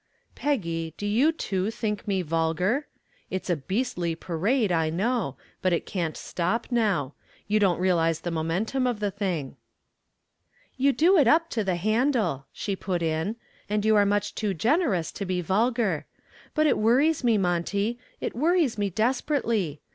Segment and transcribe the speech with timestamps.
[0.33, 2.87] "Peggy, do you too think me vulgar?
[3.29, 7.13] It's a beastly parade, I know, but it can't stop now.
[7.47, 9.57] You don't realize the momentum of the thing."
[10.75, 13.35] "You do it up to the handle," she put in.
[13.69, 16.07] "And you are much too generous to be vulgar.
[16.55, 19.81] But it worries me, Monty, it worries me desperately.